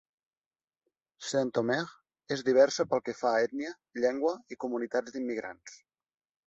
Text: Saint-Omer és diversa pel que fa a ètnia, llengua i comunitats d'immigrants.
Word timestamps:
Saint-Omer 1.31 1.77
és 2.37 2.43
diversa 2.49 2.87
pel 2.95 3.05
que 3.11 3.17
fa 3.21 3.35
a 3.37 3.45
ètnia, 3.49 3.77
llengua 4.03 4.37
i 4.57 4.63
comunitats 4.67 5.17
d'immigrants. 5.19 5.83